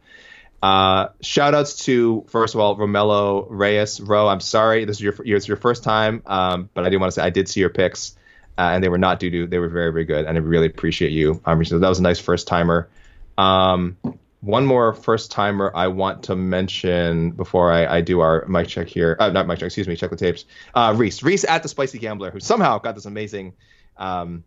[0.61, 4.27] Uh, shout outs to first of all Romelo Reyes Ro.
[4.27, 7.15] I'm sorry this is your it's your first time, um, but I do want to
[7.19, 8.15] say I did see your picks,
[8.57, 9.47] uh, and they were not doo doo.
[9.47, 11.41] They were very very good, and I really appreciate you.
[11.45, 12.89] Um, so that was a nice first timer.
[13.37, 13.97] Um,
[14.41, 18.87] one more first timer I want to mention before I, I do our mic check
[18.87, 19.15] here.
[19.19, 20.45] Uh, not mic check, excuse me, check the tapes.
[20.73, 23.53] Uh, Reese, Reese at the Spicy Gambler, who somehow got this amazing
[23.97, 24.43] um,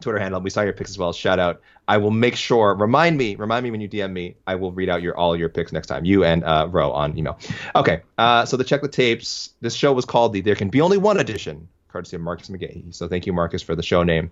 [0.00, 0.40] Twitter handle.
[0.40, 1.12] We saw your picks as well.
[1.12, 1.60] Shout out.
[1.86, 2.74] I will make sure.
[2.74, 3.36] Remind me.
[3.36, 4.36] Remind me when you DM me.
[4.46, 6.04] I will read out your all your picks next time.
[6.04, 7.38] You and uh, Ro on email.
[7.74, 8.02] Okay.
[8.18, 9.50] Uh, so the check the tapes.
[9.60, 12.94] This show was called the There Can Be Only One Edition, courtesy of Marcus McGahee.
[12.94, 14.30] So thank you, Marcus, for the show name.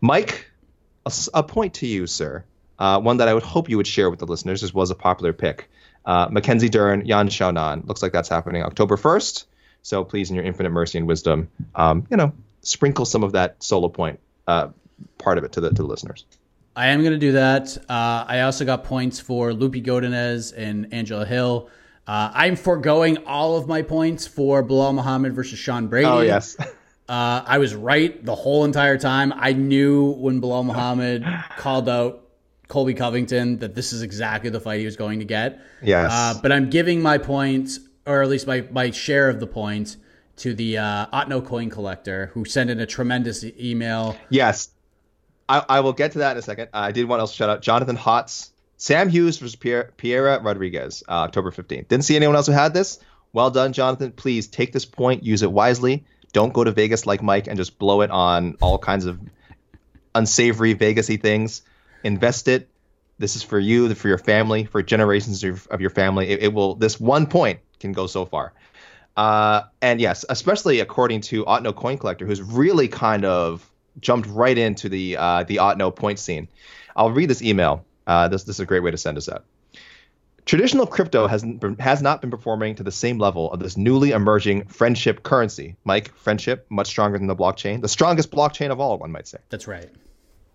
[0.00, 0.50] Mike,
[1.32, 2.44] a point to you, sir.
[2.78, 4.60] Uh, one that I would hope you would share with the listeners.
[4.60, 5.70] This was a popular pick.
[6.04, 7.86] Uh, Mackenzie Dern, Yan Xiaonan.
[7.86, 9.44] Looks like that's happening October 1st.
[9.82, 13.62] So please, in your infinite mercy and wisdom, um, you know, sprinkle some of that
[13.62, 14.68] solo point uh,
[15.18, 16.24] part of it to the to the listeners.
[16.76, 17.76] I am going to do that.
[17.88, 21.68] Uh, I also got points for Lupi Godinez and Angela Hill.
[22.06, 26.06] Uh, I'm foregoing all of my points for Belal Muhammad versus Sean Brady.
[26.06, 26.56] Oh yes,
[27.06, 29.34] Uh, I was right the whole entire time.
[29.36, 31.22] I knew when Belal Muhammad
[31.58, 32.28] called out
[32.68, 35.60] Colby Covington that this is exactly the fight he was going to get.
[35.82, 36.10] Yes.
[36.10, 39.98] Uh, but I'm giving my points, or at least my, my share of the points,
[40.36, 44.16] to the uh, Otno coin collector who sent in a tremendous email.
[44.30, 44.70] yes.
[45.48, 46.68] I, I will get to that in a second.
[46.72, 51.02] Uh, I did want to shout out Jonathan Hotz, Sam Hughes versus Pierre, Piera Rodriguez,
[51.08, 51.88] uh, October 15th.
[51.88, 52.98] Didn't see anyone else who had this.
[53.32, 54.12] Well done, Jonathan.
[54.12, 56.04] Please take this point, use it wisely.
[56.32, 59.20] Don't go to Vegas like Mike and just blow it on all kinds of
[60.14, 61.62] unsavory Vegasy things.
[62.02, 62.68] Invest it.
[63.18, 66.30] This is for you, for your family, for generations of, of your family.
[66.30, 66.74] It, it will.
[66.74, 68.52] This one point can go so far.
[69.16, 73.68] Uh, and yes, especially according to Otno Coin Collector, who's really kind of
[74.00, 76.48] jumped right into the uh, the Otno point scene.
[76.96, 77.84] I'll read this email.
[78.06, 79.44] Uh, this this is a great way to send us out.
[80.44, 81.44] Traditional crypto has
[81.78, 85.76] has not been performing to the same level of this newly emerging friendship currency.
[85.84, 89.38] Mike, friendship much stronger than the blockchain, the strongest blockchain of all, one might say.
[89.48, 89.90] That's right.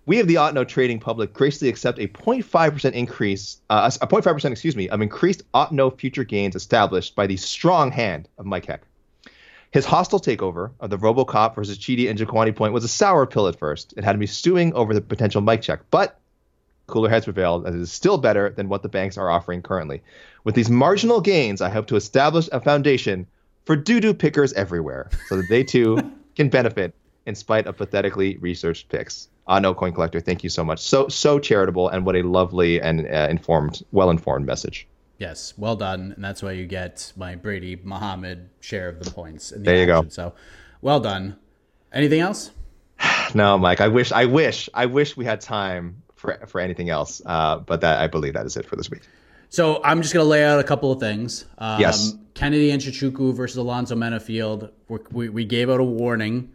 [0.05, 4.75] We of the Otno trading public graciously accept a 0.5% increase, uh, a 0.5% excuse
[4.75, 8.81] me, of increased Otno future gains established by the strong hand of Mike Heck.
[9.71, 13.59] His hostile takeover of the RoboCop versus Chidi Njokuani point was a sour pill at
[13.59, 13.93] first.
[13.95, 16.19] It had me stewing over the potential Mike check, but
[16.87, 20.01] cooler heads prevailed, and it is still better than what the banks are offering currently.
[20.43, 23.27] With these marginal gains, I hope to establish a foundation
[23.65, 25.99] for doo-doo pickers everywhere, so that they too
[26.35, 26.95] can benefit
[27.27, 29.29] in spite of pathetically researched picks.
[29.45, 30.79] Uh, no coin collector, thank you so much.
[30.79, 34.87] So so charitable, and what a lovely and uh, informed, well-informed message.
[35.19, 39.51] Yes, well done, and that's why you get my Brady Muhammad share of the points.
[39.51, 40.03] In the there you action.
[40.05, 40.09] go.
[40.09, 40.33] So,
[40.81, 41.35] well done.
[41.93, 42.51] Anything else?
[43.35, 43.79] No, Mike.
[43.79, 47.21] I wish, I wish, I wish we had time for for anything else.
[47.23, 49.01] Uh, but that I believe that is it for this week.
[49.49, 51.45] So I'm just going to lay out a couple of things.
[51.59, 52.15] Um, Yes.
[52.33, 54.71] Kennedy Nzechukwu versus Alonzo Menifield.
[55.11, 56.53] We we gave out a warning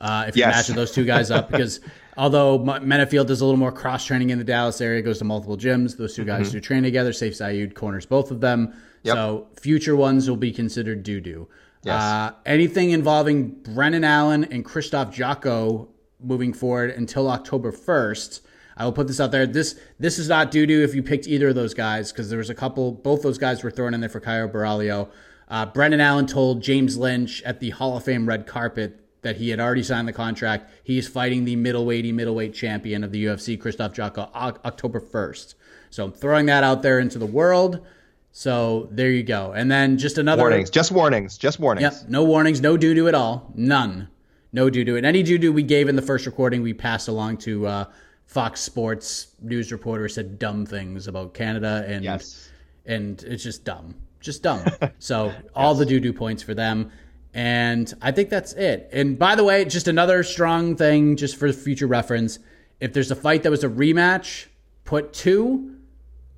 [0.00, 0.68] uh, if you Yes.
[0.68, 1.80] match those two guys up because
[2.16, 5.56] although Menifield does a little more cross training in the Dallas area, goes to multiple
[5.56, 5.96] gyms.
[5.96, 7.10] Those 2 guys do train together.
[7.10, 8.68] Sayif Saud corners both of them.
[8.68, 8.78] Mm-hmm.
[9.04, 9.14] Yep.
[9.14, 11.48] So future ones will be considered doo doo.
[11.82, 12.02] Yes.
[12.02, 15.88] Uh, anything involving Brendan Allen and Krzysztof Jotko
[16.20, 18.40] moving forward until October 1st.
[18.76, 19.46] I will put this out there.
[19.46, 22.38] This this is not doo doo if you picked either of those guys because there
[22.38, 22.92] was a couple.
[22.92, 25.10] Both those guys were thrown in there for Caio Borralho.
[25.48, 29.50] Uh, Brendan Allen told James Lynch at the Hall of Fame red carpet that he
[29.50, 30.70] had already signed the contract.
[30.84, 34.30] He's fighting the middleweight middleweight champion of the UFC, Krzysztof Jotko,
[34.64, 35.54] October 1st.
[35.90, 37.84] So I'm throwing that out there into the world.
[38.32, 39.52] So there you go.
[39.52, 41.82] And then just another Warnings, just warnings, just warnings.
[42.00, 42.08] Yep.
[42.08, 43.52] No warnings, no doo doo at all.
[43.54, 44.08] None.
[44.52, 44.96] No doo doo.
[44.96, 47.84] And any doo doo we gave in the first recording, we passed along to uh,
[48.26, 52.50] Fox Sports news reporter said dumb things about Canada and Yes.
[52.86, 53.94] and it's just dumb.
[54.20, 54.64] Just dumb.
[54.98, 56.90] so all the doo doo points for them.
[57.34, 58.88] And I think that's it.
[58.92, 62.38] And by the way, just another strong thing, just for future reference.
[62.80, 64.46] If there's a fight that was a rematch,
[64.84, 65.74] put two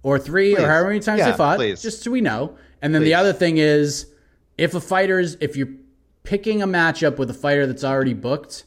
[0.02, 0.62] or three Please.
[0.64, 1.82] or however many times Yeah, they fought, please.
[1.82, 2.56] just so we know.
[2.80, 4.06] And then the other thing is,
[4.56, 5.68] if a fighter's, if you're
[6.22, 8.64] picking a matchup with a fighter that's already booked,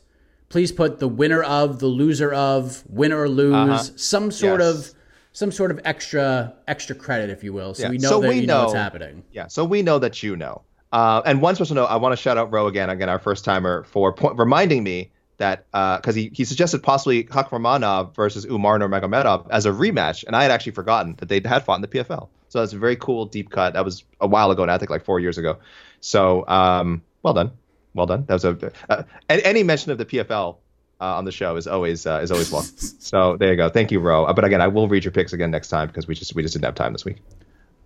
[0.50, 4.72] please put the winner of, the loser of, win or lose, some sort Uh-huh.
[4.72, 4.90] Yes.
[4.90, 4.96] of,
[5.32, 7.90] some sort of extra, extra credit, if you will, so Yeah.
[7.90, 9.24] we know So that we you know, what's happening.
[9.32, 10.64] Yeah, so we know that you know.
[10.92, 13.46] Uh, and one special note, I want to shout out Ro again, again, our first
[13.46, 19.48] timer, for point, reminding me that because he, he suggested possibly Hakhramanov versus Umar Nurmagomedov
[19.52, 22.28] as a rematch, and I had actually forgotten that they had fought in the PFL.
[22.50, 23.74] So that's a very cool deep cut.
[23.74, 25.60] That was a while ago, and I think like four years ago.
[26.02, 27.52] So um, well done,
[27.94, 28.26] well done.
[28.26, 30.58] That was a uh, and any mention of the PFL
[31.00, 32.76] uh, on the show is always uh, is always welcome.
[32.78, 33.70] so there you go.
[33.70, 34.26] Thank you, Ro.
[34.26, 36.42] Uh, but again, I will read your picks again next time because we just we
[36.42, 37.18] just didn't have time this week.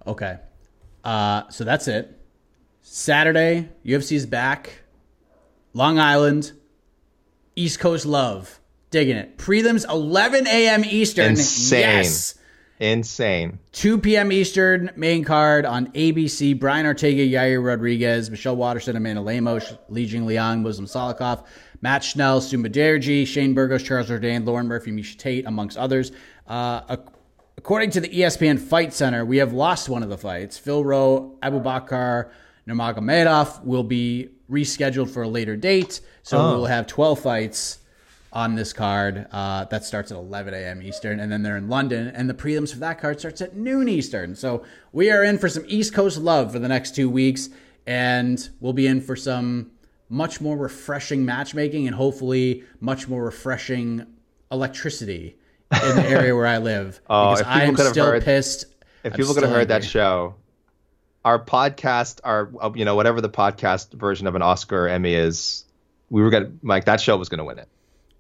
[0.08, 0.38] Okay.
[1.04, 2.18] Uh, so that's it.
[2.84, 4.84] Saturday, UFC's back.
[5.74, 6.52] Long Island,
[7.56, 8.60] East Coast love.
[8.92, 9.38] Digging it.
[9.40, 10.86] Prelims 11 a.m.
[10.86, 11.32] Eastern.
[11.32, 11.80] Insane.
[11.80, 12.36] Yes.
[12.80, 13.58] Insane.
[13.72, 14.32] 2 p.m.
[14.32, 16.60] Eastern, main card on ABC.
[16.60, 21.46] Brian Ortega, Yair Rodriguez, Michelle Waterson, Amanda Lemos, Li Jing Liang, Muslim Salikov,
[21.82, 26.12] Matt Schnell, Su Mudaerji, Shane Burgos, Charles Jourdain, Lauren Murphy, Miesha Tate, amongst others.
[26.46, 26.98] Uh,
[27.58, 30.58] according to the ESPN Fight Center, we have lost one of the fights.
[30.58, 32.30] Phil Rowe, Abubakar,
[32.68, 36.02] Nurmagomedov will be rescheduled for a later date.
[36.24, 37.80] So we will have 12 fights
[38.32, 39.28] on this card.
[39.32, 40.82] Uh, that starts at 11 a.m.
[40.82, 43.88] Eastern, and then they're in London, and the prelims for that card starts at noon
[43.90, 44.36] Eastern.
[44.36, 47.50] So we are in for some East Coast love for the next two weeks,
[47.86, 49.72] and we'll be in for some
[50.10, 54.06] much more refreshing matchmaking and hopefully much more refreshing
[54.52, 55.38] electricity
[55.72, 57.02] in the area where I live.
[57.10, 58.66] Oh, because if I people am could have still heard- pissed.
[59.04, 60.36] If I'm people could have heard that show,
[61.26, 65.14] our podcast, our uh, you know whatever the podcast version of an Oscar or Emmy
[65.14, 65.66] is,
[66.10, 67.68] we were gonna like that show was gonna win it.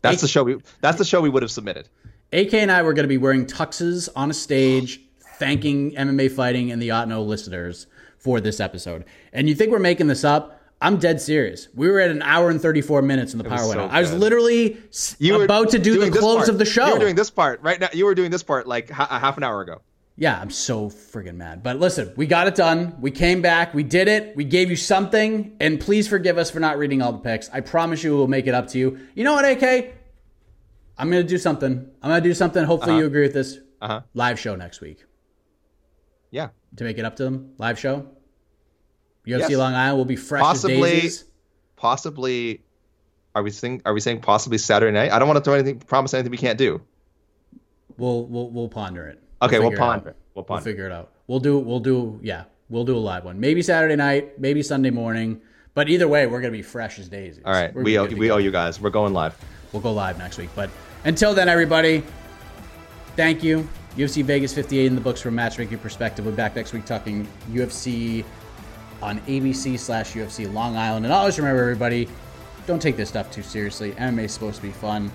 [0.01, 0.57] That's the show we.
[0.81, 1.87] That's the show we would have submitted.
[2.33, 4.99] AK and I were going to be wearing tuxes on a stage,
[5.37, 7.85] thanking MMA fighting and the Otno listeners
[8.17, 9.05] for this episode.
[9.31, 10.59] And you think we're making this up?
[10.81, 11.69] I'm dead serious.
[11.75, 13.85] We were at an hour and 34 minutes in the power went so.
[13.85, 14.77] I was literally
[15.19, 16.49] You about to do the close part.
[16.49, 16.87] of the show.
[16.87, 17.89] You were doing this part right now.
[17.93, 19.81] You were doing this part like a half an hour ago.
[20.15, 21.63] Yeah, I'm so friggin' mad.
[21.63, 22.95] But listen, we got it done.
[23.01, 23.73] We came back.
[23.73, 24.35] We did it.
[24.35, 25.55] We gave you something.
[25.59, 27.49] And please forgive us for not reading all the picks.
[27.49, 28.99] I promise you we'll make it up to you.
[29.15, 29.93] You know what, AK?
[30.99, 31.89] I'm going to do something.
[32.03, 32.63] I'm going to do something.
[32.63, 33.57] Hopefully you agree with this.
[33.81, 34.01] Uh-huh.
[34.13, 35.03] Live show next week.
[36.29, 37.53] Yeah, to make it up to them.
[37.57, 38.07] Live show.
[39.25, 39.51] UFC Yes.
[39.51, 41.25] Long Island will be fresh Possibly- as daisies.
[41.75, 42.61] possibly.
[43.35, 43.81] Are we saying?
[43.85, 45.11] Are we saying possibly Saturday night?
[45.11, 45.79] I don't want to throw anything.
[45.79, 46.81] Promise anything we can't do.
[47.97, 49.22] We'll we'll we'll ponder it.
[49.43, 50.15] Okay, we'll figure it out.
[50.35, 51.11] We'll, we'll figure it out.
[51.27, 51.59] We'll do.
[51.59, 52.19] We'll do.
[52.23, 53.39] Yeah, we'll do a live one.
[53.39, 54.39] Maybe Saturday night.
[54.39, 55.41] Maybe Sunday morning.
[55.73, 57.43] But either way, we're gonna be fresh as daisies.
[57.45, 58.79] All right, we owe, we owe you guys.
[58.79, 59.35] We're going live.
[59.71, 60.49] We'll go live next week.
[60.55, 60.69] But
[61.03, 62.03] until then, everybody,
[63.15, 63.67] thank you.
[63.97, 66.25] UFC Vegas 58 in the books from a matchmaking perspective.
[66.25, 68.23] We'll be back next week talking UFC
[69.01, 71.05] on ABC slash UFC Long Island.
[71.05, 72.07] And always remember, everybody,
[72.65, 73.91] don't take this stuff too seriously.
[73.93, 75.11] MMA is supposed to be fun,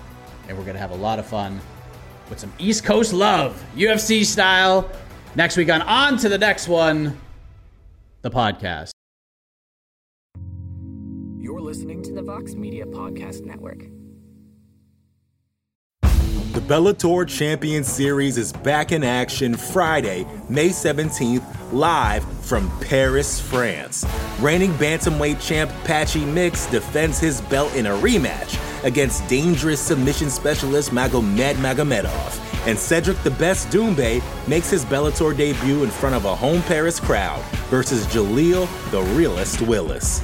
[0.47, 1.59] and we're going to have a lot of fun
[2.29, 4.89] with some East Coast love, UFC style.
[5.35, 7.17] Next week on On to the Next One,
[8.21, 8.91] the podcast.
[11.37, 13.85] You're listening to the Vox Media Podcast Network.
[16.51, 24.05] The Bellator Champion Series is back in action Friday, May 17th, live from Paris, France.
[24.39, 30.91] Reigning bantamweight champ Patchy Mix defends his belt in a rematch against dangerous submission specialist
[30.91, 32.67] Magomed Magomedov.
[32.67, 36.99] And Cedric the Best Doumbé makes his Bellator debut in front of a home Paris
[36.99, 40.23] crowd versus Jaleel the Realist Willis.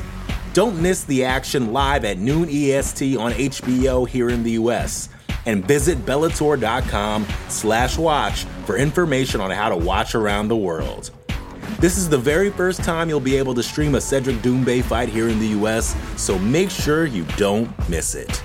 [0.54, 5.10] Don't miss the action live at noon EST on HBO here in the US
[5.46, 11.12] and visit Bellator.com slash watch for information on how to watch around the world.
[11.80, 15.10] This is the very first time you'll be able to stream a Cedric Doumbé fight
[15.10, 18.44] here in the US, so make sure you don't miss it.